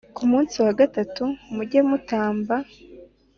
Ku 0.15 0.23
munsi 0.31 0.55
wagatatu 0.65 1.23
mujye 1.53 1.79
mutamba 1.89 2.55